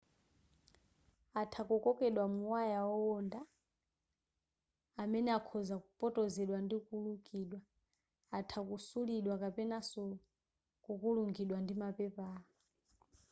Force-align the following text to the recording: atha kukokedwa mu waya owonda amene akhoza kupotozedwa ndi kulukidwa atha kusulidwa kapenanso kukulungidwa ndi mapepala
atha 1.41 1.61
kukokedwa 1.69 2.25
mu 2.33 2.41
waya 2.51 2.79
owonda 2.95 3.39
amene 5.01 5.29
akhoza 5.37 5.75
kupotozedwa 5.83 6.57
ndi 6.65 6.77
kulukidwa 6.85 7.59
atha 8.37 8.59
kusulidwa 8.67 9.33
kapenanso 9.41 10.01
kukulungidwa 10.83 11.57
ndi 11.63 11.73
mapepala 11.83 12.43